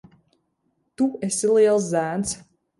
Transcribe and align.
Tu 1.03 1.09
esi 1.29 1.53
liels 1.59 1.93
zēns. 1.93 2.37